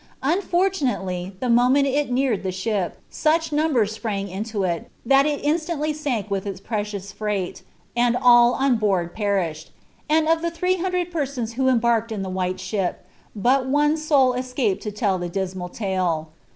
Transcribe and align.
Unfortu 0.23 0.81
oalriy, 0.87 1.33
the 1.41 1.47
moment 1.47 1.85
it 1.85 2.09
neared 2.11 2.41
the 2.41 2.51
ship, 2.51 2.97
such 3.11 3.51
numbers 3.51 3.95
spmng 3.99 4.31
into 4.31 4.63
it, 4.63 4.89
that 5.05 5.27
it 5.27 5.43
(BalaDiiy 5.43 6.03
tank 6.03 6.31
with 6.31 6.47
its 6.47 6.59
precious 6.59 7.11
freight, 7.11 7.61
and 7.95 8.17
all 8.19 8.55
on 8.55 8.77
board 8.77 9.13
perished 9.13 9.69
\ 9.91 10.09
and 10.09 10.27
af 10.27 10.41
iIm 10.41 10.53
thrae 10.53 10.81
hundred 10.81 11.11
persons 11.11 11.53
who 11.53 11.67
embarked 11.69 12.11
in 12.11 12.23
the 12.23 12.31
white 12.33 12.59
ship, 12.59 13.05
but 13.35 13.67
one 13.67 13.93
•ool 13.95 14.35
neaped 14.35 14.81
to 14.81 14.91
tell 14.91 15.19
the 15.19 15.29
dismal 15.29 15.69
tale. 15.69 16.29